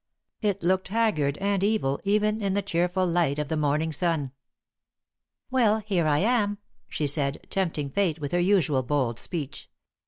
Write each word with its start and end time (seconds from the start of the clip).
It 0.41 0.63
looked 0.63 0.87
haggard 0.87 1.37
and 1.37 1.63
evil 1.63 1.99
even 2.03 2.41
in 2.41 2.55
the 2.55 2.63
cheerful 2.63 3.05
light 3.05 3.37
of 3.37 3.49
the 3.49 3.55
morning 3.55 3.91
sun. 3.93 4.31
"Well, 5.51 5.77
here 5.85 6.07
I 6.07 6.17
am!" 6.17 6.57
she 6.89 7.05
said, 7.05 7.45
tempting 7.51 7.91
Fate 7.91 8.17
with 8.17 8.31
her 8.31 8.39
usual 8.39 8.81
bold 8.81 9.19
speech. 9.19 9.69